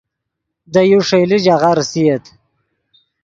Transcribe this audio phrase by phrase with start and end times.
[0.71, 2.25] دے یو ݰئیلے ژاغہ ریسییت